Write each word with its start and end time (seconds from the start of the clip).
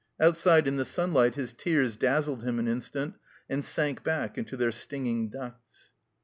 Outside 0.19 0.67
in 0.67 0.77
the 0.77 0.83
sunlight 0.83 1.35
his 1.35 1.53
tears 1.53 1.95
dazzled 1.95 2.41
him 2.41 2.57
an 2.57 2.67
instant 2.67 3.17
and 3.47 3.63
sank 3.63 4.03
back 4.03 4.35
into 4.35 4.57
their 4.57 4.71
stinging 4.71 5.29
ducts. 5.29 5.91